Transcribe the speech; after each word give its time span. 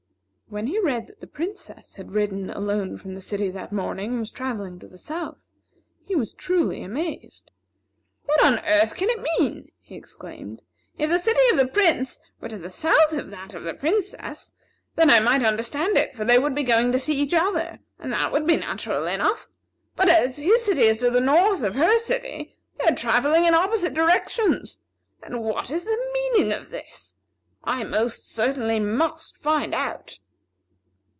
When 0.53 0.67
he 0.67 0.77
read 0.81 1.07
that 1.07 1.21
the 1.21 1.27
Princess 1.27 1.95
had 1.95 2.11
ridden 2.11 2.49
alone 2.49 2.97
from 2.97 3.15
the 3.15 3.21
city 3.21 3.49
that 3.51 3.71
morning, 3.71 4.09
and 4.11 4.19
was 4.19 4.31
travelling 4.31 4.79
to 4.79 4.87
the 4.89 4.97
south, 4.97 5.47
he 6.03 6.13
was 6.13 6.33
truly 6.33 6.83
amazed. 6.83 7.49
"What 8.25 8.43
on 8.43 8.59
earth 8.67 8.97
can 8.97 9.09
it 9.09 9.25
mean?" 9.39 9.71
he 9.79 9.95
exclaimed. 9.95 10.61
"If 10.97 11.09
the 11.09 11.19
city 11.19 11.39
of 11.53 11.57
the 11.57 11.67
Prince 11.71 12.19
were 12.41 12.49
to 12.49 12.57
the 12.57 12.69
south 12.69 13.13
of 13.13 13.29
that 13.29 13.53
of 13.53 13.63
the 13.63 13.73
Princess, 13.73 14.51
then 14.97 15.09
I 15.09 15.21
might 15.21 15.41
understand 15.41 15.95
it; 15.95 16.17
for 16.17 16.25
they 16.25 16.37
would 16.37 16.53
be 16.53 16.63
going 16.63 16.91
to 16.91 16.99
see 16.99 17.15
each 17.15 17.33
other, 17.33 17.79
and 17.97 18.11
that 18.11 18.33
would 18.33 18.45
be 18.45 18.57
natural 18.57 19.07
enough. 19.07 19.47
But 19.95 20.09
as 20.09 20.37
his 20.37 20.65
city 20.65 20.81
is 20.81 20.97
to 20.97 21.09
the 21.09 21.21
north 21.21 21.63
of 21.63 21.75
her 21.75 21.97
city, 21.97 22.57
they 22.77 22.91
are 22.91 22.93
travelling 22.97 23.45
in 23.45 23.53
opposite 23.53 23.93
directions. 23.93 24.79
And 25.23 25.45
what 25.45 25.71
is 25.71 25.85
the 25.85 26.09
meaning 26.13 26.51
of 26.51 26.71
this? 26.71 27.13
I 27.63 27.85
most 27.85 28.29
certainly 28.29 28.81
must 28.81 29.37
find 29.37 29.73
out." 29.73 30.19